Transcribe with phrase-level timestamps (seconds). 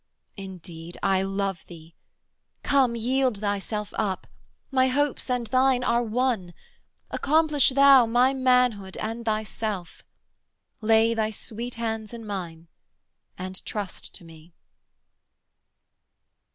[0.35, 1.95] Indeed I love thee:
[2.63, 4.25] come, Yield thyself up:
[4.71, 6.55] my hopes and thine are one:
[7.11, 10.03] Accomplish thou my manhood and thyself;
[10.81, 12.67] Lay thy sweet hands in mine
[13.37, 14.55] and trust to me.'